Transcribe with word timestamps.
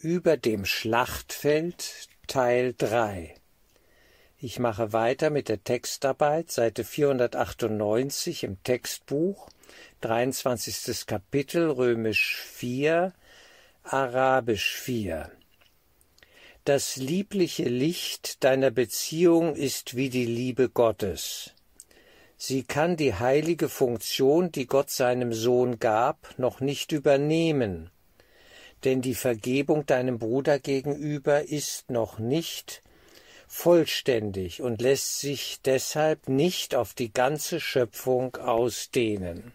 Über 0.00 0.36
dem 0.36 0.64
Schlachtfeld 0.64 2.08
Teil 2.28 2.72
3 2.78 3.34
Ich 4.38 4.60
mache 4.60 4.92
weiter 4.92 5.30
mit 5.30 5.48
der 5.48 5.64
Textarbeit, 5.64 6.52
Seite 6.52 6.84
498 6.84 8.44
im 8.44 8.62
Textbuch, 8.62 9.48
23. 10.02 11.04
Kapitel, 11.04 11.68
römisch 11.68 12.36
4, 12.36 13.12
arabisch 13.82 14.76
4. 14.76 15.32
Das 16.64 16.94
liebliche 16.94 17.64
Licht 17.64 18.44
deiner 18.44 18.70
Beziehung 18.70 19.56
ist 19.56 19.96
wie 19.96 20.10
die 20.10 20.26
Liebe 20.26 20.68
Gottes. 20.68 21.54
Sie 22.36 22.62
kann 22.62 22.96
die 22.96 23.14
heilige 23.14 23.68
Funktion, 23.68 24.52
die 24.52 24.68
Gott 24.68 24.90
seinem 24.90 25.32
Sohn 25.32 25.80
gab, 25.80 26.38
noch 26.38 26.60
nicht 26.60 26.92
übernehmen 26.92 27.90
denn 28.84 29.02
die 29.02 29.14
Vergebung 29.14 29.86
deinem 29.86 30.18
Bruder 30.18 30.58
gegenüber 30.58 31.48
ist 31.48 31.90
noch 31.90 32.18
nicht 32.18 32.82
vollständig 33.48 34.62
und 34.62 34.82
lässt 34.82 35.20
sich 35.20 35.60
deshalb 35.64 36.28
nicht 36.28 36.74
auf 36.74 36.94
die 36.94 37.12
ganze 37.12 37.60
Schöpfung 37.60 38.36
ausdehnen. 38.36 39.52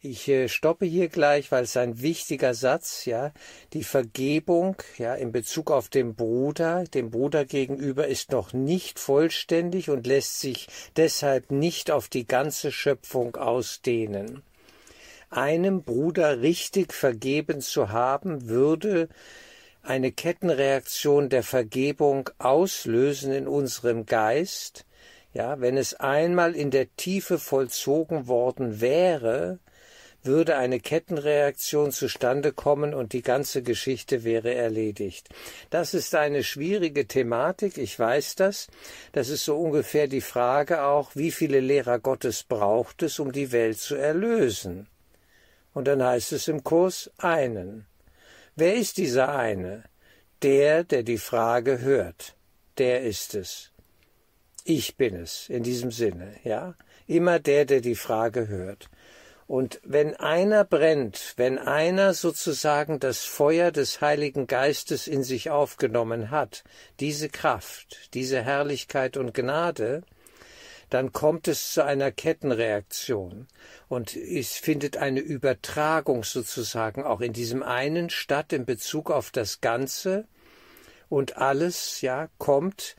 Ich 0.00 0.28
äh, 0.28 0.48
stoppe 0.48 0.86
hier 0.86 1.08
gleich, 1.08 1.50
weil 1.50 1.64
es 1.64 1.76
ein 1.76 2.00
wichtiger 2.00 2.54
Satz, 2.54 3.04
ja, 3.04 3.32
die 3.72 3.82
Vergebung, 3.82 4.76
ja, 4.96 5.16
in 5.16 5.32
Bezug 5.32 5.72
auf 5.72 5.88
den 5.88 6.14
Bruder, 6.14 6.84
dem 6.84 7.10
Bruder 7.10 7.44
gegenüber 7.44 8.06
ist 8.06 8.30
noch 8.30 8.52
nicht 8.52 9.00
vollständig 9.00 9.90
und 9.90 10.06
lässt 10.06 10.38
sich 10.38 10.68
deshalb 10.96 11.50
nicht 11.50 11.90
auf 11.90 12.08
die 12.08 12.28
ganze 12.28 12.70
Schöpfung 12.70 13.34
ausdehnen 13.34 14.44
einem 15.30 15.82
Bruder 15.82 16.40
richtig 16.40 16.92
vergeben 16.92 17.60
zu 17.60 17.90
haben, 17.90 18.48
würde 18.48 19.08
eine 19.82 20.12
Kettenreaktion 20.12 21.28
der 21.28 21.42
Vergebung 21.42 22.30
auslösen 22.38 23.32
in 23.32 23.48
unserem 23.48 24.06
Geist, 24.06 24.84
ja, 25.32 25.60
wenn 25.60 25.76
es 25.76 25.94
einmal 25.94 26.54
in 26.54 26.70
der 26.70 26.94
Tiefe 26.96 27.38
vollzogen 27.38 28.26
worden 28.26 28.80
wäre, 28.80 29.58
würde 30.22 30.56
eine 30.56 30.80
Kettenreaktion 30.80 31.92
zustande 31.92 32.52
kommen 32.52 32.92
und 32.92 33.12
die 33.12 33.22
ganze 33.22 33.62
Geschichte 33.62 34.24
wäre 34.24 34.52
erledigt. 34.54 35.28
Das 35.70 35.94
ist 35.94 36.14
eine 36.14 36.42
schwierige 36.42 37.06
Thematik, 37.06 37.78
ich 37.78 37.98
weiß 37.98 38.34
das. 38.34 38.66
Das 39.12 39.28
ist 39.28 39.44
so 39.44 39.56
ungefähr 39.56 40.08
die 40.08 40.20
Frage 40.20 40.82
auch, 40.82 41.14
wie 41.14 41.30
viele 41.30 41.60
Lehrer 41.60 41.98
Gottes 41.98 42.42
braucht 42.42 43.02
es, 43.02 43.18
um 43.18 43.32
die 43.32 43.52
Welt 43.52 43.78
zu 43.78 43.94
erlösen? 43.94 44.88
Und 45.74 45.86
dann 45.86 46.02
heißt 46.02 46.32
es 46.32 46.48
im 46.48 46.64
Kurs 46.64 47.10
einen. 47.18 47.86
Wer 48.56 48.74
ist 48.74 48.96
dieser 48.96 49.28
eine? 49.34 49.84
Der, 50.42 50.84
der 50.84 51.02
die 51.02 51.18
Frage 51.18 51.80
hört. 51.80 52.36
Der 52.78 53.02
ist 53.02 53.34
es. 53.34 53.72
Ich 54.64 54.96
bin 54.96 55.16
es 55.16 55.48
in 55.48 55.62
diesem 55.62 55.90
Sinne, 55.90 56.34
ja? 56.44 56.74
Immer 57.06 57.38
der, 57.38 57.64
der 57.64 57.80
die 57.80 57.94
Frage 57.94 58.48
hört. 58.48 58.90
Und 59.46 59.80
wenn 59.82 60.14
einer 60.14 60.62
brennt, 60.64 61.32
wenn 61.38 61.58
einer 61.58 62.12
sozusagen 62.12 63.00
das 63.00 63.24
Feuer 63.24 63.72
des 63.72 64.02
Heiligen 64.02 64.46
Geistes 64.46 65.06
in 65.06 65.22
sich 65.22 65.48
aufgenommen 65.48 66.30
hat, 66.30 66.64
diese 67.00 67.30
Kraft, 67.30 68.12
diese 68.12 68.42
Herrlichkeit 68.42 69.16
und 69.16 69.32
Gnade, 69.32 70.02
dann 70.90 71.12
kommt 71.12 71.48
es 71.48 71.72
zu 71.72 71.84
einer 71.84 72.10
Kettenreaktion 72.10 73.46
und 73.88 74.16
es 74.16 74.54
findet 74.54 74.96
eine 74.96 75.20
Übertragung 75.20 76.24
sozusagen 76.24 77.02
auch 77.02 77.20
in 77.20 77.32
diesem 77.32 77.62
einen 77.62 78.10
statt 78.10 78.52
in 78.52 78.64
Bezug 78.64 79.10
auf 79.10 79.30
das 79.30 79.60
Ganze. 79.60 80.26
Und 81.08 81.36
alles 81.36 82.00
ja 82.00 82.28
kommt 82.38 82.96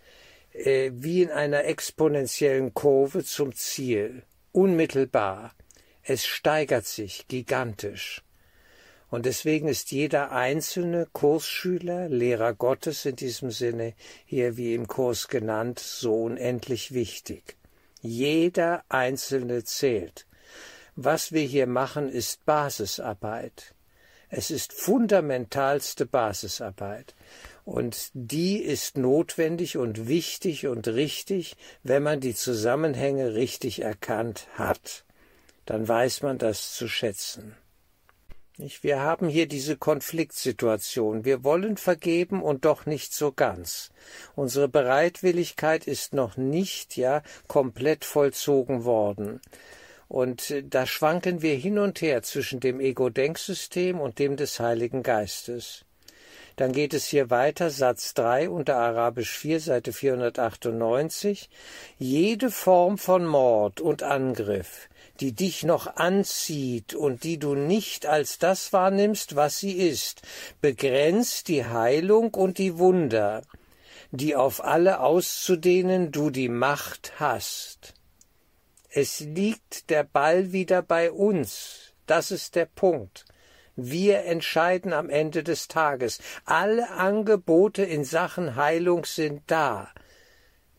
äh, 0.53 0.91
wie 0.93 1.21
in 1.21 1.31
einer 1.31 1.65
exponentiellen 1.65 2.73
Kurve 2.73 3.23
zum 3.23 3.53
Ziel. 3.55 4.23
Unmittelbar. 4.51 5.53
Es 6.01 6.25
steigert 6.25 6.85
sich 6.85 7.27
gigantisch. 7.27 8.23
Und 9.09 9.25
deswegen 9.25 9.67
ist 9.67 9.91
jeder 9.91 10.31
einzelne 10.31 11.07
Kursschüler, 11.13 12.09
Lehrer 12.09 12.53
Gottes 12.53 13.05
in 13.05 13.15
diesem 13.15 13.49
Sinne, 13.49 13.93
hier 14.25 14.55
wie 14.57 14.75
im 14.75 14.87
Kurs 14.87 15.27
genannt, 15.27 15.79
so 15.79 16.23
unendlich 16.23 16.93
wichtig. 16.93 17.58
Jeder 18.01 18.83
Einzelne 18.89 19.63
zählt. 19.63 20.25
Was 20.95 21.31
wir 21.31 21.43
hier 21.43 21.67
machen, 21.67 22.09
ist 22.09 22.45
Basisarbeit. 22.45 23.73
Es 24.29 24.51
ist 24.51 24.73
fundamentalste 24.73 26.05
Basisarbeit. 26.05 27.15
Und 27.65 28.11
die 28.13 28.57
ist 28.57 28.97
notwendig 28.97 29.77
und 29.77 30.07
wichtig 30.07 30.67
und 30.67 30.87
richtig, 30.87 31.55
wenn 31.83 32.03
man 32.03 32.19
die 32.19 32.35
Zusammenhänge 32.35 33.33
richtig 33.33 33.81
erkannt 33.81 34.47
hat. 34.55 35.05
Dann 35.65 35.87
weiß 35.87 36.21
man 36.21 36.37
das 36.37 36.73
zu 36.73 36.87
schätzen. 36.87 37.55
Wir 38.81 38.99
haben 38.99 39.29
hier 39.29 39.47
diese 39.47 39.77
Konfliktsituation. 39.77 41.23
Wir 41.23 41.45
wollen 41.45 41.77
vergeben 41.77 42.43
und 42.43 42.65
doch 42.65 42.85
nicht 42.85 43.13
so 43.13 43.31
ganz. 43.31 43.89
Unsere 44.35 44.67
Bereitwilligkeit 44.67 45.87
ist 45.87 46.13
noch 46.13 46.35
nicht, 46.35 46.97
ja, 46.97 47.21
komplett 47.47 48.03
vollzogen 48.03 48.83
worden. 48.83 49.39
Und 50.09 50.51
äh, 50.51 50.61
da 50.61 50.85
schwanken 50.85 51.41
wir 51.41 51.55
hin 51.55 51.79
und 51.79 52.01
her 52.01 52.21
zwischen 52.21 52.59
dem 52.59 52.81
Ego-Denksystem 52.81 53.97
und 53.97 54.19
dem 54.19 54.35
des 54.35 54.59
Heiligen 54.59 55.03
Geistes. 55.03 55.85
Dann 56.57 56.73
geht 56.73 56.93
es 56.93 57.05
hier 57.05 57.29
weiter, 57.29 57.69
Satz 57.69 58.13
3 58.15 58.49
unter 58.49 58.75
Arabisch 58.75 59.31
4, 59.37 59.61
Seite 59.61 59.93
498. 59.93 61.49
Jede 61.97 62.51
Form 62.51 62.97
von 62.97 63.25
Mord 63.25 63.79
und 63.79 64.03
Angriff, 64.03 64.88
die 65.19 65.33
dich 65.33 65.63
noch 65.63 65.95
anzieht 65.97 66.93
und 66.93 67.23
die 67.23 67.39
du 67.39 67.55
nicht 67.55 68.05
als 68.05 68.37
das 68.37 68.71
wahrnimmst, 68.71 69.35
was 69.35 69.59
sie 69.59 69.73
ist, 69.73 70.21
begrenzt 70.61 71.47
die 71.47 71.65
Heilung 71.65 72.33
und 72.33 72.57
die 72.57 72.77
Wunder, 72.77 73.41
die 74.11 74.35
auf 74.35 74.63
alle 74.63 75.01
auszudehnen 75.01 76.11
du 76.11 76.29
die 76.29 76.49
Macht 76.49 77.13
hast. 77.19 77.93
Es 78.89 79.19
liegt 79.19 79.89
der 79.89 80.03
Ball 80.03 80.51
wieder 80.51 80.81
bei 80.81 81.11
uns. 81.11 81.93
Das 82.07 82.31
ist 82.31 82.55
der 82.55 82.65
Punkt. 82.65 83.25
Wir 83.75 84.25
entscheiden 84.25 84.93
am 84.93 85.09
Ende 85.09 85.43
des 85.43 85.67
Tages. 85.67 86.19
Alle 86.43 86.89
Angebote 86.89 87.83
in 87.83 88.03
Sachen 88.03 88.55
Heilung 88.55 89.05
sind 89.05 89.43
da. 89.47 89.89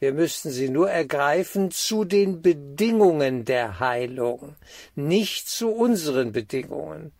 Wir 0.00 0.14
müssten 0.14 0.50
sie 0.50 0.70
nur 0.70 0.90
ergreifen 0.90 1.70
zu 1.70 2.06
den 2.06 2.40
Bedingungen 2.40 3.44
der 3.44 3.80
Heilung, 3.80 4.56
nicht 4.94 5.46
zu 5.46 5.70
unseren 5.70 6.32
Bedingungen. 6.32 7.12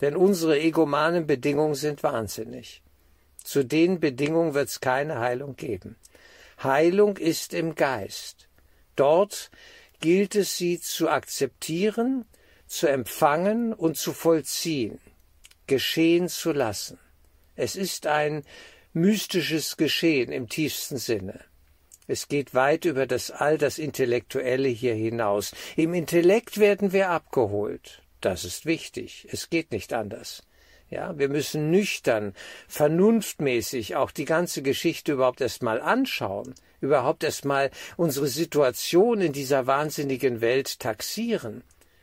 Denn 0.00 0.16
unsere 0.16 0.58
egomanen 0.58 1.26
Bedingungen 1.26 1.74
sind 1.74 2.04
wahnsinnig. 2.04 2.82
Zu 3.42 3.64
den 3.64 3.98
Bedingungen 3.98 4.54
wird 4.54 4.68
es 4.68 4.80
keine 4.80 5.18
Heilung 5.18 5.56
geben. 5.56 5.96
Heilung 6.62 7.16
ist 7.16 7.52
im 7.52 7.74
Geist. 7.74 8.48
Dort 8.94 9.50
gilt 9.98 10.36
es, 10.36 10.56
sie 10.56 10.80
zu 10.80 11.08
akzeptieren, 11.08 12.26
zu 12.66 12.86
empfangen 12.86 13.72
und 13.72 13.96
zu 13.96 14.12
vollziehen, 14.12 15.00
geschehen 15.66 16.28
zu 16.28 16.52
lassen. 16.52 16.98
Es 17.56 17.74
ist 17.74 18.06
ein 18.06 18.44
mystisches 18.92 19.76
Geschehen 19.76 20.30
im 20.30 20.48
tiefsten 20.48 20.96
Sinne. 20.96 21.49
Es 22.10 22.26
geht 22.26 22.54
weit 22.54 22.86
über 22.86 23.06
das 23.06 23.30
all 23.30 23.56
das 23.56 23.78
Intellektuelle 23.78 24.66
hier 24.66 24.94
hinaus. 24.94 25.52
Im 25.76 25.94
Intellekt 25.94 26.58
werden 26.58 26.92
wir 26.92 27.08
abgeholt. 27.08 28.02
Das 28.20 28.44
ist 28.44 28.66
wichtig. 28.66 29.28
Es 29.30 29.48
geht 29.48 29.70
nicht 29.70 29.92
anders. 29.92 30.42
Ja, 30.88 31.16
wir 31.16 31.28
müssen 31.28 31.70
nüchtern, 31.70 32.34
vernunftmäßig 32.66 33.94
auch 33.94 34.10
die 34.10 34.24
ganze 34.24 34.60
Geschichte 34.60 35.12
überhaupt 35.12 35.40
erst 35.40 35.62
mal 35.62 35.80
anschauen, 35.80 36.52
überhaupt 36.80 37.22
erst 37.22 37.44
mal 37.44 37.70
unsere 37.96 38.26
Situation 38.26 39.20
in 39.20 39.32
dieser 39.32 39.68
wahnsinnigen 39.68 40.40
Welt 40.40 40.80
taxieren, 40.80 41.62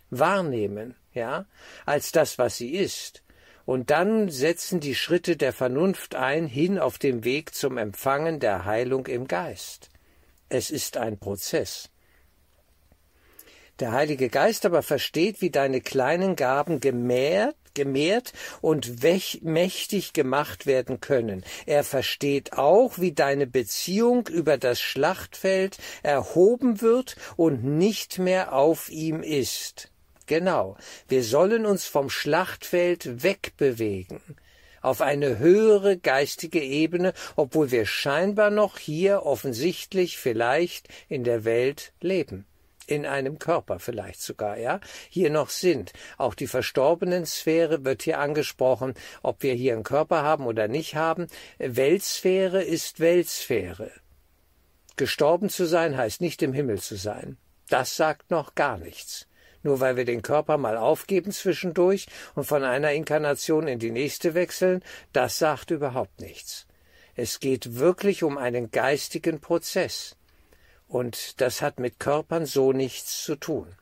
wahrnehmen, 0.09 0.95
ja, 1.13 1.47
als 1.85 2.13
das, 2.13 2.37
was 2.37 2.55
sie 2.55 2.75
ist. 2.75 3.23
Und 3.65 3.89
dann 3.89 4.29
setzen 4.29 4.79
die 4.79 4.95
Schritte 4.95 5.35
der 5.35 5.51
Vernunft 5.51 6.15
ein 6.15 6.47
hin 6.47 6.79
auf 6.79 6.97
dem 6.97 7.25
Weg 7.25 7.53
zum 7.53 7.77
Empfangen 7.77 8.39
der 8.39 8.63
Heilung 8.63 9.05
im 9.07 9.27
Geist. 9.27 9.89
Es 10.49 10.71
ist 10.71 10.95
ein 10.97 11.17
Prozess. 11.17 11.89
Der 13.79 13.91
Heilige 13.91 14.29
Geist 14.29 14.65
aber 14.65 14.81
versteht, 14.81 15.41
wie 15.41 15.51
deine 15.51 15.81
kleinen 15.81 16.35
Gaben 16.35 16.79
gemehrt, 16.79 17.55
gemehrt 17.75 18.33
und 18.61 19.03
mächtig 19.43 20.13
gemacht 20.13 20.65
werden 20.65 20.99
können. 20.99 21.43
Er 21.65 21.83
versteht 21.83 22.53
auch, 22.53 22.97
wie 22.97 23.11
deine 23.11 23.45
Beziehung 23.45 24.27
über 24.27 24.57
das 24.57 24.81
Schlachtfeld 24.81 25.77
erhoben 26.01 26.81
wird 26.81 27.17
und 27.35 27.63
nicht 27.63 28.17
mehr 28.17 28.53
auf 28.53 28.89
ihm 28.89 29.21
ist. 29.21 29.91
Genau, 30.25 30.75
wir 31.07 31.23
sollen 31.23 31.65
uns 31.65 31.85
vom 31.85 32.09
Schlachtfeld 32.09 33.21
wegbewegen 33.21 34.21
auf 34.81 35.01
eine 35.01 35.39
höhere 35.39 35.97
geistige 35.97 36.61
Ebene, 36.61 37.13
obwohl 37.35 37.71
wir 37.71 37.85
scheinbar 37.85 38.49
noch 38.49 38.77
hier 38.77 39.23
offensichtlich 39.25 40.17
vielleicht 40.17 40.87
in 41.09 41.23
der 41.23 41.45
Welt 41.45 41.93
leben 42.01 42.45
in 42.87 43.05
einem 43.05 43.37
Körper 43.37 43.79
vielleicht 43.79 44.21
sogar, 44.21 44.57
ja, 44.57 44.79
hier 45.09 45.29
noch 45.29 45.49
sind. 45.49 45.91
Auch 46.17 46.33
die 46.33 46.47
verstorbenen 46.47 47.25
Sphäre 47.25 47.83
wird 47.83 48.01
hier 48.01 48.19
angesprochen, 48.19 48.93
ob 49.21 49.43
wir 49.43 49.53
hier 49.53 49.73
einen 49.73 49.83
Körper 49.83 50.23
haben 50.23 50.47
oder 50.47 50.67
nicht 50.67 50.95
haben. 50.95 51.27
Weltsphäre 51.59 52.63
ist 52.63 52.99
Weltsphäre. 52.99 53.91
Gestorben 54.95 55.49
zu 55.49 55.65
sein 55.65 55.95
heißt 55.95 56.21
nicht 56.21 56.41
im 56.41 56.53
Himmel 56.53 56.79
zu 56.79 56.95
sein. 56.95 57.37
Das 57.69 57.95
sagt 57.95 58.31
noch 58.31 58.55
gar 58.55 58.77
nichts. 58.77 59.27
Nur 59.63 59.79
weil 59.79 59.97
wir 59.97 60.05
den 60.05 60.21
Körper 60.21 60.57
mal 60.57 60.77
aufgeben 60.77 61.31
zwischendurch 61.31 62.07
und 62.35 62.45
von 62.45 62.63
einer 62.63 62.91
Inkarnation 62.91 63.67
in 63.67 63.79
die 63.79 63.91
nächste 63.91 64.33
wechseln, 64.33 64.83
das 65.13 65.37
sagt 65.39 65.71
überhaupt 65.71 66.21
nichts. 66.21 66.67
Es 67.15 67.39
geht 67.39 67.77
wirklich 67.77 68.23
um 68.23 68.37
einen 68.37 68.69
geistigen 68.69 69.41
Prozess. 69.41 70.15
Und 70.87 71.41
das 71.41 71.61
hat 71.61 71.79
mit 71.79 71.99
Körpern 71.99 72.45
so 72.45 72.71
nichts 72.71 73.23
zu 73.23 73.35
tun. 73.35 73.75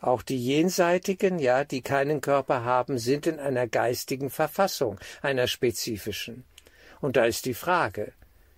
Auch 0.00 0.20
die 0.20 0.44
Jenseitigen, 0.44 1.38
ja, 1.38 1.64
die 1.64 1.80
keinen 1.80 2.20
Körper 2.20 2.64
haben, 2.64 2.98
sind 2.98 3.26
in 3.26 3.38
einer 3.38 3.66
geistigen 3.66 4.28
Verfassung, 4.28 4.98
einer 5.22 5.46
spezifischen. 5.46 6.44
Und 7.00 7.16
da 7.16 7.24
ist 7.24 7.46
die 7.46 7.54
Frage, 7.54 8.12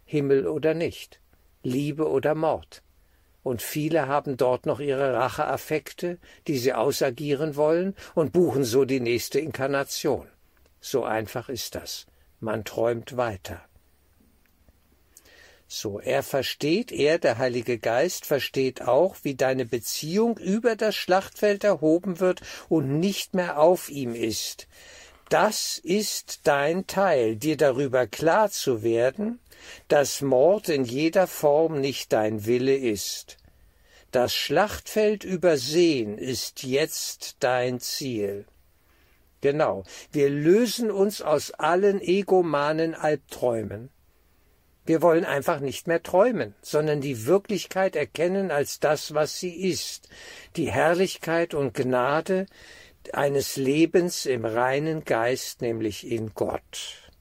Himmel 0.04 0.48
oder 0.48 0.74
nicht, 0.74 1.20
Liebe 1.62 2.08
oder 2.08 2.34
Mord. 2.34 2.82
Und 3.46 3.62
viele 3.62 4.08
haben 4.08 4.36
dort 4.36 4.66
noch 4.66 4.80
ihre 4.80 5.12
Racheaffekte, 5.14 6.18
die 6.48 6.58
sie 6.58 6.72
ausagieren 6.72 7.54
wollen, 7.54 7.94
und 8.16 8.32
buchen 8.32 8.64
so 8.64 8.84
die 8.84 8.98
nächste 8.98 9.38
Inkarnation. 9.38 10.26
So 10.80 11.04
einfach 11.04 11.48
ist 11.48 11.76
das. 11.76 12.06
Man 12.40 12.64
träumt 12.64 13.16
weiter. 13.16 13.64
So, 15.68 16.00
er 16.00 16.24
versteht, 16.24 16.90
er, 16.90 17.20
der 17.20 17.38
Heilige 17.38 17.78
Geist, 17.78 18.26
versteht 18.26 18.82
auch, 18.82 19.14
wie 19.22 19.36
deine 19.36 19.64
Beziehung 19.64 20.38
über 20.38 20.74
das 20.74 20.96
Schlachtfeld 20.96 21.62
erhoben 21.62 22.18
wird 22.18 22.40
und 22.68 22.98
nicht 22.98 23.34
mehr 23.34 23.60
auf 23.60 23.90
ihm 23.90 24.16
ist. 24.16 24.66
Das 25.28 25.78
ist 25.78 26.46
dein 26.46 26.86
Teil, 26.86 27.34
dir 27.34 27.56
darüber 27.56 28.06
klar 28.06 28.50
zu 28.50 28.84
werden, 28.84 29.40
dass 29.88 30.22
Mord 30.22 30.68
in 30.68 30.84
jeder 30.84 31.26
Form 31.26 31.80
nicht 31.80 32.12
dein 32.12 32.46
Wille 32.46 32.76
ist. 32.76 33.36
Das 34.12 34.34
Schlachtfeld 34.34 35.24
übersehen 35.24 36.16
ist 36.16 36.62
jetzt 36.62 37.36
dein 37.40 37.80
Ziel. 37.80 38.46
Genau, 39.40 39.82
wir 40.12 40.30
lösen 40.30 40.92
uns 40.92 41.22
aus 41.22 41.50
allen 41.50 42.00
egomanen 42.00 42.94
Albträumen. 42.94 43.90
Wir 44.84 45.02
wollen 45.02 45.24
einfach 45.24 45.58
nicht 45.58 45.88
mehr 45.88 46.02
träumen, 46.04 46.54
sondern 46.62 47.00
die 47.00 47.26
Wirklichkeit 47.26 47.96
erkennen 47.96 48.52
als 48.52 48.78
das, 48.78 49.14
was 49.14 49.40
sie 49.40 49.68
ist, 49.68 50.08
die 50.54 50.70
Herrlichkeit 50.70 51.54
und 51.54 51.74
Gnade 51.74 52.46
eines 53.14 53.56
Lebens 53.56 54.26
im 54.26 54.44
reinen 54.44 55.04
Geist, 55.04 55.60
nämlich 55.62 56.10
in 56.10 56.34
Gott. 56.34 57.12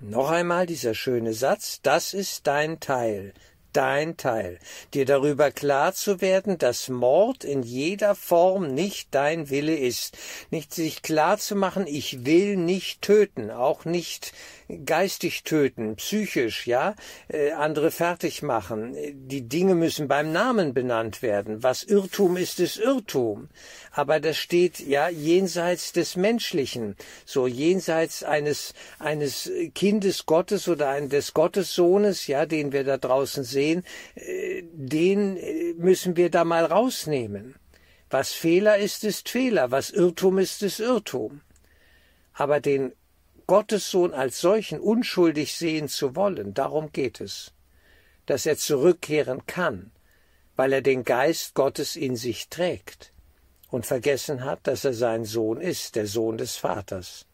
Noch 0.00 0.30
einmal 0.30 0.66
dieser 0.66 0.94
schöne 0.94 1.32
Satz, 1.32 1.80
das 1.82 2.12
ist 2.12 2.46
dein 2.46 2.80
Teil, 2.80 3.34
dein 3.72 4.16
Teil, 4.16 4.58
dir 4.94 5.04
darüber 5.04 5.50
klar 5.50 5.92
zu 5.94 6.20
werden, 6.20 6.58
dass 6.58 6.88
Mord 6.88 7.44
in 7.44 7.62
jeder 7.62 8.14
Form 8.14 8.74
nicht 8.74 9.08
dein 9.12 9.50
Wille 9.50 9.76
ist, 9.76 10.16
nicht 10.50 10.74
sich 10.74 11.02
klar 11.02 11.38
zu 11.38 11.56
machen, 11.56 11.86
ich 11.86 12.24
will 12.24 12.56
nicht 12.56 13.02
töten, 13.02 13.50
auch 13.50 13.84
nicht 13.84 14.32
geistig 14.86 15.42
töten, 15.44 15.96
psychisch, 15.96 16.66
ja, 16.66 16.94
äh, 17.28 17.52
andere 17.52 17.90
fertig 17.90 18.42
machen. 18.42 18.96
Die 19.28 19.48
Dinge 19.48 19.74
müssen 19.74 20.08
beim 20.08 20.32
Namen 20.32 20.72
benannt 20.74 21.22
werden. 21.22 21.62
Was 21.62 21.82
Irrtum 21.82 22.36
ist, 22.36 22.60
ist 22.60 22.78
Irrtum. 22.78 23.48
Aber 23.90 24.20
das 24.20 24.38
steht 24.38 24.80
ja 24.80 25.08
jenseits 25.08 25.92
des 25.92 26.16
Menschlichen, 26.16 26.96
so 27.26 27.46
jenseits 27.46 28.22
eines 28.24 28.72
eines 28.98 29.50
Kindes 29.74 30.24
Gottes 30.26 30.68
oder 30.68 30.88
ein, 30.88 31.08
des 31.08 31.34
Gottessohnes, 31.34 32.26
ja, 32.26 32.46
den 32.46 32.72
wir 32.72 32.84
da 32.84 32.96
draußen 32.96 33.44
sehen, 33.44 33.61
äh, 34.14 34.62
den 34.72 35.36
äh, 35.36 35.74
müssen 35.74 36.16
wir 36.16 36.30
da 36.30 36.44
mal 36.44 36.64
rausnehmen. 36.64 37.54
Was 38.10 38.32
Fehler 38.32 38.76
ist, 38.76 39.04
ist 39.04 39.28
Fehler, 39.28 39.70
was 39.70 39.90
Irrtum 39.90 40.38
ist, 40.38 40.62
ist 40.62 40.80
Irrtum. 40.80 41.40
Aber 42.34 42.60
den 42.60 42.92
Gottes 43.46 43.90
Sohn 43.90 44.14
als 44.14 44.40
solchen 44.40 44.80
unschuldig 44.80 45.54
sehen 45.54 45.88
zu 45.88 46.14
wollen, 46.14 46.54
darum 46.54 46.92
geht 46.92 47.20
es, 47.20 47.52
dass 48.26 48.46
er 48.46 48.56
zurückkehren 48.56 49.46
kann, 49.46 49.90
weil 50.56 50.72
er 50.72 50.82
den 50.82 51.04
Geist 51.04 51.54
Gottes 51.54 51.96
in 51.96 52.16
sich 52.16 52.48
trägt 52.48 53.12
und 53.70 53.86
vergessen 53.86 54.44
hat, 54.44 54.66
dass 54.66 54.84
er 54.84 54.94
sein 54.94 55.24
Sohn 55.24 55.60
ist, 55.60 55.96
der 55.96 56.06
Sohn 56.06 56.36
des 56.36 56.56
Vaters. 56.56 57.26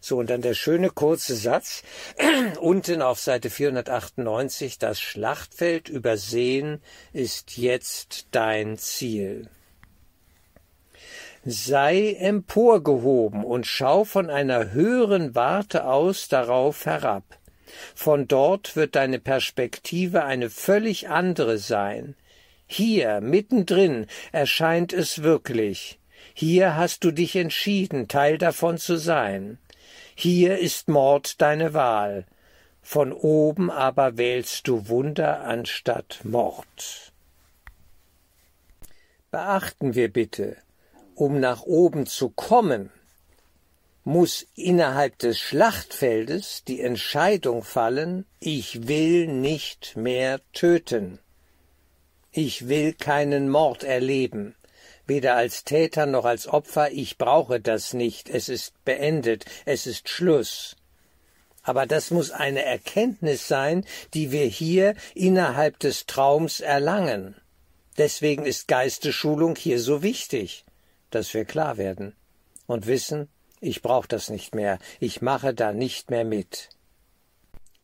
So, 0.00 0.18
und 0.18 0.30
dann 0.30 0.42
der 0.42 0.54
schöne 0.54 0.90
kurze 0.90 1.34
Satz, 1.34 1.82
unten 2.60 3.02
auf 3.02 3.20
Seite 3.20 3.50
498, 3.50 4.78
das 4.78 5.00
Schlachtfeld 5.00 5.88
übersehen 5.88 6.80
ist 7.12 7.56
jetzt 7.56 8.26
dein 8.30 8.78
Ziel 8.78 9.48
sei 11.44 12.14
emporgehoben 12.18 13.44
und 13.44 13.66
schau 13.66 14.04
von 14.04 14.28
einer 14.30 14.72
höheren 14.72 15.34
Warte 15.34 15.84
aus 15.84 16.28
darauf 16.28 16.84
herab. 16.86 17.24
Von 17.94 18.28
dort 18.28 18.76
wird 18.76 18.96
deine 18.96 19.18
Perspektive 19.18 20.24
eine 20.24 20.50
völlig 20.50 21.08
andere 21.08 21.58
sein. 21.58 22.14
Hier, 22.66 23.20
mittendrin, 23.20 24.06
erscheint 24.32 24.92
es 24.92 25.22
wirklich. 25.22 25.98
Hier 26.34 26.76
hast 26.76 27.04
du 27.04 27.10
dich 27.12 27.36
entschieden, 27.36 28.08
Teil 28.08 28.36
davon 28.38 28.78
zu 28.78 28.96
sein. 28.96 29.58
Hier 30.20 30.58
ist 30.58 30.88
Mord 30.88 31.40
deine 31.40 31.74
Wahl. 31.74 32.26
Von 32.82 33.12
oben 33.12 33.70
aber 33.70 34.16
wählst 34.16 34.66
du 34.66 34.88
Wunder 34.88 35.42
anstatt 35.44 36.18
Mord. 36.24 37.12
Beachten 39.30 39.94
wir 39.94 40.12
bitte, 40.12 40.56
um 41.14 41.38
nach 41.38 41.62
oben 41.62 42.06
zu 42.06 42.30
kommen, 42.30 42.90
muss 44.02 44.44
innerhalb 44.56 45.20
des 45.20 45.38
Schlachtfeldes 45.38 46.64
die 46.64 46.80
Entscheidung 46.80 47.62
fallen, 47.62 48.26
ich 48.40 48.88
will 48.88 49.28
nicht 49.28 49.96
mehr 49.96 50.40
töten. 50.52 51.20
Ich 52.32 52.66
will 52.66 52.92
keinen 52.92 53.48
Mord 53.48 53.84
erleben, 53.84 54.56
weder 55.08 55.34
als 55.34 55.64
Täter 55.64 56.06
noch 56.06 56.24
als 56.24 56.46
Opfer, 56.46 56.92
ich 56.92 57.18
brauche 57.18 57.60
das 57.60 57.92
nicht, 57.94 58.28
es 58.28 58.48
ist 58.48 58.84
beendet, 58.84 59.44
es 59.64 59.86
ist 59.86 60.08
Schluss. 60.08 60.76
Aber 61.62 61.86
das 61.86 62.10
muss 62.10 62.30
eine 62.30 62.64
Erkenntnis 62.64 63.48
sein, 63.48 63.84
die 64.14 64.30
wir 64.30 64.44
hier 64.44 64.94
innerhalb 65.14 65.78
des 65.80 66.06
Traums 66.06 66.60
erlangen. 66.60 67.34
Deswegen 67.96 68.46
ist 68.46 68.68
Geistesschulung 68.68 69.56
hier 69.56 69.80
so 69.80 70.02
wichtig 70.02 70.64
dass 71.10 71.34
wir 71.34 71.44
klar 71.44 71.76
werden 71.76 72.14
und 72.66 72.86
wissen, 72.86 73.28
ich 73.60 73.82
brauche 73.82 74.08
das 74.08 74.30
nicht 74.30 74.54
mehr, 74.54 74.78
ich 75.00 75.22
mache 75.22 75.54
da 75.54 75.72
nicht 75.72 76.10
mehr 76.10 76.24
mit. 76.24 76.68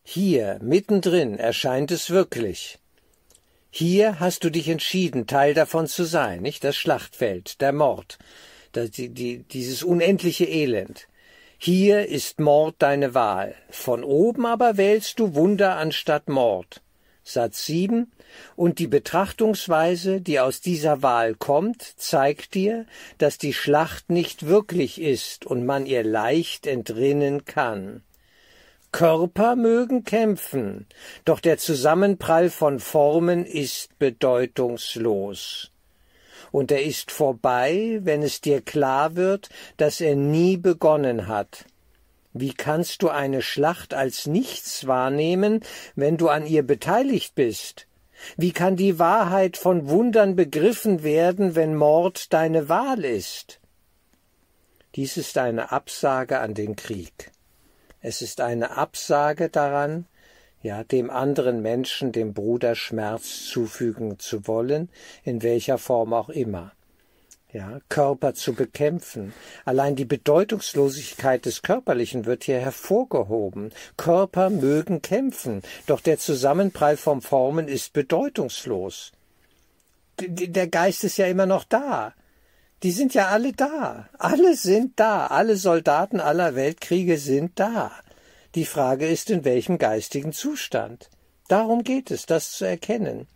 Hier, 0.03 0.59
mittendrin, 0.63 1.39
erscheint 1.39 1.91
es 1.91 2.11
wirklich. 2.11 2.79
Hier 3.77 4.21
hast 4.21 4.45
du 4.45 4.51
dich 4.51 4.69
entschieden, 4.69 5.27
Teil 5.27 5.53
davon 5.53 5.89
zu 5.89 6.05
sein, 6.05 6.43
nicht 6.43 6.63
das 6.63 6.77
Schlachtfeld, 6.77 7.61
der 7.61 7.73
Mord, 7.73 8.21
das, 8.71 8.93
die, 8.93 9.09
die, 9.09 9.39
dieses 9.39 9.83
unendliche 9.83 10.45
Elend. 10.45 11.09
Hier 11.59 12.07
ist 12.07 12.39
Mord 12.39 12.77
deine 12.79 13.15
Wahl. 13.15 13.57
Von 13.71 14.05
oben 14.05 14.47
aber 14.47 14.77
wählst 14.77 15.19
du 15.19 15.35
Wunder 15.35 15.75
anstatt 15.75 16.29
Mord. 16.29 16.83
Satz 17.25 17.67
7 17.67 18.13
und 18.55 18.79
die 18.79 18.87
Betrachtungsweise, 18.87 20.21
die 20.21 20.39
aus 20.39 20.61
dieser 20.61 21.03
Wahl 21.03 21.35
kommt, 21.35 21.83
zeigt 21.83 22.55
dir, 22.55 22.87
dass 23.19 23.39
die 23.39 23.53
Schlacht 23.53 24.09
nicht 24.09 24.47
wirklich 24.47 25.01
ist 25.01 25.47
und 25.47 25.67
man 25.67 25.85
ihr 25.85 26.05
leicht 26.05 26.69
entrinnen 26.69 27.45
kann. 27.45 28.05
Körper 28.95 29.57
mögen 29.57 30.05
kämpfen, 30.05 30.87
doch 31.25 31.41
der 31.41 31.59
Zusammenprall 31.59 32.49
von 32.49 32.79
Formen 32.79 33.45
ist 33.45 33.99
bedeutungslos. 33.99 35.73
Und 36.53 36.71
er 36.71 36.85
ist 36.85 37.11
vorbei, 37.11 37.99
wenn 38.05 38.23
es 38.23 38.41
dir 38.41 38.61
klar 38.61 39.17
wird, 39.17 39.49
dass 39.79 40.01
er 40.01 40.15
nie 40.15 40.57
begonnen 40.57 41.27
hat. 41.27 41.65
Wie 42.33 42.55
kannst 42.55 43.03
du 43.03 43.09
eine 43.09 43.43
Schlacht 43.43 43.95
als 43.95 44.29
nichts 44.29 44.87
wahrnehmen, 44.87 45.65
wenn 45.97 46.17
du 46.17 46.29
an 46.29 46.47
ihr 46.47 46.63
beteiligt 46.63 47.35
bist? 47.35 47.89
Wie 48.37 48.53
kann 48.53 48.77
die 48.77 49.01
Wahrheit 49.01 49.57
von 49.57 49.89
Wundern 49.89 50.37
begriffen 50.37 51.03
werden, 51.03 51.57
wenn 51.57 51.75
Mord 51.75 52.33
deine 52.33 52.69
Wahl 52.69 53.05
ist? 53.05 53.59
Dies 54.95 55.17
ist 55.17 55.37
eine 55.37 55.73
Absage 55.73 56.39
an 56.39 56.55
den 56.55 56.77
Krieg. 56.77 57.34
Es 58.07 58.21
ist 58.21 58.43
eine 58.43 58.77
Absage 58.77 59.49
daran, 59.49 60.05
ja, 60.61 60.85
dem 60.85 61.09
anderen 61.09 61.63
Menschen, 61.63 62.13
dem 62.13 62.35
Bruder 62.35 62.75
Schmerz 62.75 63.47
zufügen 63.47 64.19
zu 64.19 64.47
wollen, 64.47 64.91
in 65.23 65.43
welcher 65.43 65.79
Form 65.79 66.13
auch 66.13 66.29
immer. 66.29 66.73
Ja, 67.51 67.79
Körper 67.89 68.35
zu 68.35 68.53
bekämpfen. 68.53 69.33
Allein 69.65 69.97
die 69.97 70.05
Bedeutungslosigkeit 70.05 71.47
des 71.47 71.63
Körperlichen 71.63 72.27
wird 72.27 72.45
hier 72.45 72.61
hervorgehoben. 72.61 73.73
Körper 73.97 74.51
mögen 74.51 75.01
kämpfen, 75.01 75.63
doch 75.87 76.03
der 76.03 76.19
Zusammenprall 76.19 76.99
von 76.99 77.23
Formen 77.23 77.69
ist 77.69 77.95
bedeutungslos. 77.95 79.13
Der 80.21 80.69
Geist 80.69 81.05
ist 81.05 81.17
ja 81.17 81.27
immer 81.27 81.47
noch 81.47 81.65
da. 81.65 82.13
Die 82.83 82.91
sind 82.91 83.15
ja 83.15 83.29
alle 83.29 83.53
da. 83.53 84.09
Alle 84.19 84.57
sind 84.57 84.93
da. 85.01 85.27
Alle 85.29 85.57
Soldaten 85.57 86.21
aller 86.21 86.55
Weltkriege 86.55 87.19
sind 87.19 87.53
da. 87.59 87.93
Die 88.55 88.67
Frage 88.67 89.09
ist, 89.09 89.31
in 89.31 89.45
welchem 89.45 89.79
geistigen 89.79 90.33
Zustand. 90.33 91.09
Darum 91.49 91.85
geht 91.85 92.11
es, 92.11 92.25
das 92.25 92.53
zu 92.53 92.65
erkennen. 92.65 93.27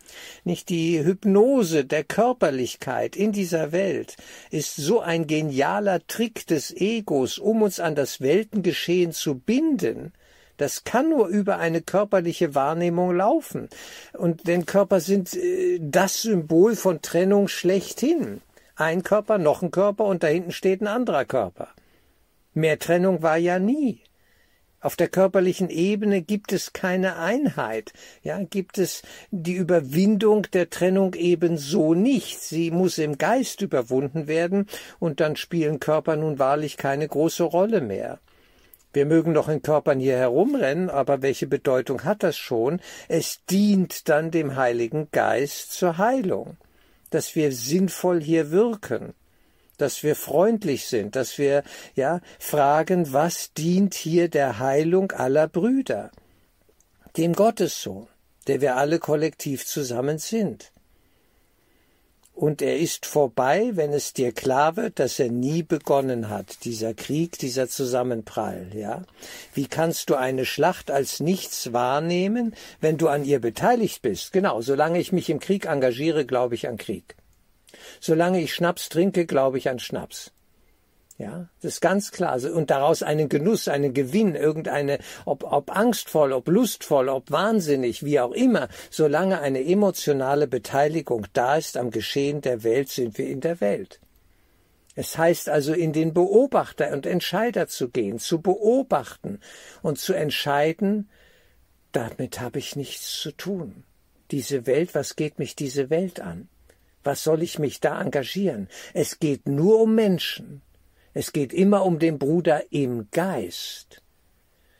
Nicht 0.44 0.70
die 0.70 1.04
Hypnose 1.04 1.84
der 1.84 2.04
Körperlichkeit 2.04 3.16
in 3.16 3.32
dieser 3.32 3.70
Welt 3.70 4.16
ist 4.50 4.76
so 4.76 5.00
ein 5.00 5.26
genialer 5.26 6.06
Trick 6.06 6.46
des 6.46 6.74
Egos, 6.74 7.38
um 7.38 7.60
uns 7.60 7.80
an 7.80 7.94
das 7.94 8.22
Weltengeschehen 8.22 9.12
zu 9.12 9.38
binden. 9.38 10.12
Das 10.56 10.84
kann 10.84 11.10
nur 11.10 11.28
über 11.28 11.58
eine 11.58 11.82
körperliche 11.82 12.54
Wahrnehmung 12.54 13.14
laufen. 13.14 13.68
Und 14.14 14.46
denn 14.48 14.66
Körper 14.66 15.00
sind 15.00 15.34
äh, 15.34 15.78
das 15.80 16.22
Symbol 16.22 16.76
von 16.76 17.02
Trennung 17.02 17.48
schlechthin 17.48 18.40
ein 18.78 19.02
Körper, 19.02 19.38
noch 19.38 19.62
ein 19.62 19.70
Körper 19.70 20.04
und 20.04 20.22
da 20.22 20.28
hinten 20.28 20.52
steht 20.52 20.80
ein 20.80 20.86
anderer 20.86 21.24
Körper. 21.24 21.68
Mehr 22.54 22.78
Trennung 22.78 23.22
war 23.22 23.36
ja 23.36 23.58
nie. 23.58 24.02
Auf 24.80 24.94
der 24.94 25.08
körperlichen 25.08 25.70
Ebene 25.70 26.22
gibt 26.22 26.52
es 26.52 26.72
keine 26.72 27.16
Einheit, 27.16 27.92
ja, 28.22 28.38
gibt 28.44 28.78
es 28.78 29.02
die 29.32 29.54
Überwindung 29.54 30.42
der 30.52 30.70
Trennung 30.70 31.14
ebenso 31.14 31.94
nicht. 31.94 32.38
Sie 32.38 32.70
muss 32.70 32.98
im 32.98 33.18
Geist 33.18 33.60
überwunden 33.60 34.28
werden, 34.28 34.68
und 35.00 35.18
dann 35.18 35.34
spielen 35.34 35.80
Körper 35.80 36.14
nun 36.14 36.38
wahrlich 36.38 36.76
keine 36.76 37.08
große 37.08 37.42
Rolle 37.42 37.80
mehr. 37.80 38.20
Wir 38.92 39.04
mögen 39.04 39.32
noch 39.32 39.48
in 39.48 39.62
Körpern 39.62 39.98
hier 39.98 40.16
herumrennen, 40.16 40.90
aber 40.90 41.22
welche 41.22 41.48
Bedeutung 41.48 42.04
hat 42.04 42.22
das 42.22 42.36
schon? 42.36 42.80
Es 43.08 43.44
dient 43.46 44.08
dann 44.08 44.30
dem 44.30 44.54
Heiligen 44.54 45.08
Geist 45.10 45.72
zur 45.72 45.98
Heilung 45.98 46.56
dass 47.10 47.34
wir 47.34 47.52
sinnvoll 47.52 48.22
hier 48.22 48.50
wirken, 48.50 49.14
dass 49.76 50.02
wir 50.02 50.16
freundlich 50.16 50.86
sind, 50.86 51.16
dass 51.16 51.38
wir 51.38 51.62
ja 51.94 52.20
fragen, 52.38 53.12
was 53.12 53.52
dient 53.52 53.94
hier 53.94 54.28
der 54.28 54.58
Heilung 54.58 55.12
aller 55.12 55.48
Brüder, 55.48 56.10
dem 57.16 57.32
Gottessohn, 57.32 58.08
der 58.46 58.60
wir 58.60 58.76
alle 58.76 58.98
kollektiv 58.98 59.66
zusammen 59.66 60.18
sind 60.18 60.72
und 62.38 62.62
er 62.62 62.78
ist 62.78 63.04
vorbei, 63.04 63.72
wenn 63.74 63.92
es 63.92 64.12
dir 64.12 64.30
klar 64.30 64.76
wird, 64.76 65.00
dass 65.00 65.18
er 65.18 65.28
nie 65.28 65.64
begonnen 65.64 66.28
hat, 66.28 66.64
dieser 66.64 66.94
Krieg, 66.94 67.36
dieser 67.36 67.68
Zusammenprall, 67.68 68.70
ja? 68.74 69.02
Wie 69.54 69.66
kannst 69.66 70.08
du 70.08 70.14
eine 70.14 70.44
Schlacht 70.44 70.88
als 70.92 71.18
nichts 71.18 71.72
wahrnehmen, 71.72 72.54
wenn 72.80 72.96
du 72.96 73.08
an 73.08 73.24
ihr 73.24 73.40
beteiligt 73.40 74.02
bist? 74.02 74.32
Genau, 74.32 74.60
solange 74.60 75.00
ich 75.00 75.10
mich 75.10 75.30
im 75.30 75.40
Krieg 75.40 75.66
engagiere, 75.66 76.24
glaube 76.24 76.54
ich 76.54 76.68
an 76.68 76.76
Krieg. 76.76 77.16
Solange 77.98 78.40
ich 78.40 78.54
Schnaps 78.54 78.88
trinke, 78.88 79.26
glaube 79.26 79.58
ich 79.58 79.68
an 79.68 79.80
Schnaps. 79.80 80.30
Ja, 81.18 81.48
das 81.60 81.74
ist 81.74 81.80
ganz 81.80 82.12
klar. 82.12 82.30
Also, 82.30 82.52
und 82.52 82.70
daraus 82.70 83.02
einen 83.02 83.28
Genuss, 83.28 83.66
einen 83.66 83.92
Gewinn, 83.92 84.36
irgendeine, 84.36 85.00
ob, 85.24 85.42
ob 85.42 85.76
angstvoll, 85.76 86.32
ob 86.32 86.48
lustvoll, 86.48 87.08
ob 87.08 87.32
wahnsinnig, 87.32 88.04
wie 88.04 88.20
auch 88.20 88.30
immer, 88.30 88.68
solange 88.88 89.40
eine 89.40 89.64
emotionale 89.64 90.46
Beteiligung 90.46 91.26
da 91.32 91.56
ist 91.56 91.76
am 91.76 91.90
Geschehen 91.90 92.40
der 92.40 92.62
Welt, 92.62 92.88
sind 92.88 93.18
wir 93.18 93.26
in 93.26 93.40
der 93.40 93.60
Welt. 93.60 93.98
Es 94.94 95.18
heißt 95.18 95.48
also, 95.48 95.72
in 95.72 95.92
den 95.92 96.14
Beobachter 96.14 96.92
und 96.92 97.04
Entscheider 97.04 97.66
zu 97.66 97.88
gehen, 97.88 98.20
zu 98.20 98.40
beobachten 98.40 99.40
und 99.82 99.98
zu 99.98 100.12
entscheiden, 100.12 101.10
damit 101.90 102.38
habe 102.38 102.60
ich 102.60 102.76
nichts 102.76 103.20
zu 103.20 103.32
tun. 103.32 103.82
Diese 104.30 104.66
Welt, 104.66 104.94
was 104.94 105.16
geht 105.16 105.40
mich 105.40 105.56
diese 105.56 105.90
Welt 105.90 106.20
an? 106.20 106.48
Was 107.02 107.24
soll 107.24 107.42
ich 107.42 107.58
mich 107.58 107.80
da 107.80 108.00
engagieren? 108.00 108.68
Es 108.94 109.18
geht 109.18 109.48
nur 109.48 109.80
um 109.80 109.96
Menschen. 109.96 110.62
Es 111.14 111.32
geht 111.32 111.52
immer 111.52 111.84
um 111.84 111.98
den 111.98 112.18
Bruder 112.18 112.72
im 112.72 113.10
Geist. 113.10 114.02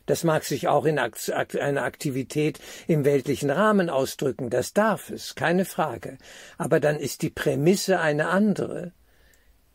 Das 0.06 0.24
mag 0.24 0.44
sich 0.44 0.68
auch 0.68 0.86
in 0.86 0.98
einer 0.98 1.82
Aktivität 1.82 2.60
im 2.86 3.04
weltlichen 3.04 3.50
Rahmen 3.50 3.90
ausdrücken, 3.90 4.48
das 4.48 4.72
darf 4.72 5.10
es, 5.10 5.34
keine 5.34 5.66
Frage. 5.66 6.16
Aber 6.56 6.80
dann 6.80 6.96
ist 6.96 7.20
die 7.20 7.28
Prämisse 7.28 8.00
eine 8.00 8.28
andere. 8.28 8.92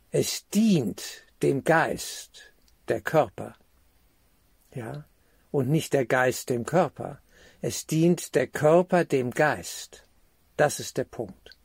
Es 0.09 0.47
dient 0.49 1.23
dem 1.43 1.63
Geist, 1.63 2.53
der 2.87 3.01
Körper. 3.01 3.55
Ja, 4.73 5.05
und 5.51 5.69
nicht 5.69 5.93
der 5.93 6.07
Geist 6.07 6.49
dem 6.49 6.65
Körper. 6.65 7.19
Es 7.61 7.85
dient 7.85 8.33
der 8.33 8.47
Körper 8.47 9.05
dem 9.05 9.29
Geist. 9.29 10.03
Das 10.57 10.79
ist 10.79 10.97
der 10.97 11.05
Punkt. 11.05 11.55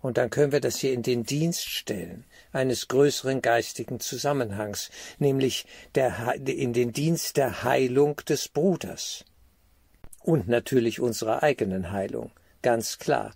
Und 0.00 0.18
dann 0.18 0.30
können 0.30 0.52
wir 0.52 0.60
das 0.60 0.76
hier 0.76 0.92
in 0.92 1.02
den 1.02 1.24
Dienst 1.24 1.68
stellen 1.68 2.24
eines 2.52 2.88
größeren 2.88 3.42
geistigen 3.42 4.00
Zusammenhangs, 4.00 4.90
nämlich 5.18 5.66
der, 5.94 6.34
in 6.46 6.72
den 6.72 6.92
Dienst 6.92 7.36
der 7.36 7.64
Heilung 7.64 8.16
des 8.28 8.48
Bruders. 8.48 9.24
Und 10.22 10.48
natürlich 10.48 11.00
unserer 11.00 11.42
eigenen 11.42 11.92
Heilung, 11.92 12.30
ganz 12.62 12.98
klar. 12.98 13.32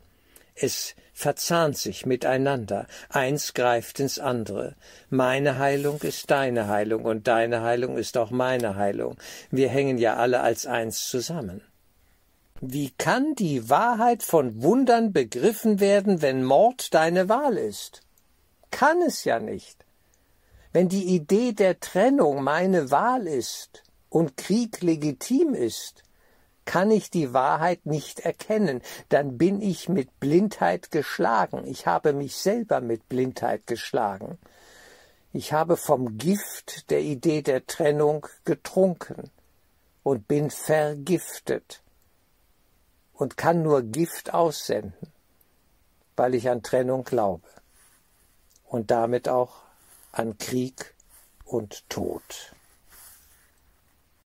Es 0.54 0.94
verzahnt 1.12 1.76
sich 1.78 2.06
miteinander, 2.06 2.86
eins 3.08 3.54
greift 3.54 4.00
ins 4.00 4.18
andere. 4.18 4.74
Meine 5.08 5.58
Heilung 5.58 6.00
ist 6.02 6.30
deine 6.30 6.68
Heilung 6.68 7.04
und 7.04 7.28
deine 7.28 7.62
Heilung 7.62 7.96
ist 7.96 8.16
auch 8.16 8.30
meine 8.30 8.76
Heilung. 8.76 9.16
Wir 9.50 9.68
hängen 9.68 9.98
ja 9.98 10.16
alle 10.16 10.40
als 10.40 10.66
eins 10.66 11.08
zusammen. 11.08 11.62
Wie 12.62 12.90
kann 12.90 13.34
die 13.34 13.70
Wahrheit 13.70 14.22
von 14.22 14.62
Wundern 14.62 15.14
begriffen 15.14 15.80
werden, 15.80 16.20
wenn 16.20 16.44
Mord 16.44 16.92
deine 16.92 17.30
Wahl 17.30 17.56
ist? 17.56 18.02
Kann 18.70 19.00
es 19.00 19.24
ja 19.24 19.40
nicht. 19.40 19.86
Wenn 20.70 20.90
die 20.90 21.14
Idee 21.14 21.52
der 21.52 21.80
Trennung 21.80 22.42
meine 22.42 22.90
Wahl 22.90 23.26
ist 23.26 23.82
und 24.10 24.36
Krieg 24.36 24.82
legitim 24.82 25.54
ist, 25.54 26.02
kann 26.66 26.90
ich 26.90 27.08
die 27.08 27.32
Wahrheit 27.32 27.86
nicht 27.86 28.20
erkennen, 28.20 28.82
dann 29.08 29.38
bin 29.38 29.62
ich 29.62 29.88
mit 29.88 30.20
Blindheit 30.20 30.90
geschlagen, 30.90 31.66
ich 31.66 31.86
habe 31.86 32.12
mich 32.12 32.36
selber 32.36 32.82
mit 32.82 33.08
Blindheit 33.08 33.66
geschlagen. 33.66 34.36
Ich 35.32 35.54
habe 35.54 35.78
vom 35.78 36.18
Gift 36.18 36.90
der 36.90 37.00
Idee 37.00 37.40
der 37.40 37.66
Trennung 37.66 38.26
getrunken 38.44 39.30
und 40.02 40.28
bin 40.28 40.50
vergiftet 40.50 41.80
und 43.20 43.36
kann 43.36 43.62
nur 43.62 43.82
Gift 43.82 44.32
aussenden, 44.32 44.94
weil 46.16 46.34
ich 46.34 46.48
an 46.48 46.62
Trennung 46.62 47.04
glaube 47.04 47.46
und 48.64 48.90
damit 48.90 49.28
auch 49.28 49.56
an 50.10 50.38
Krieg 50.38 50.94
und 51.44 51.86
Tod. 51.90 52.22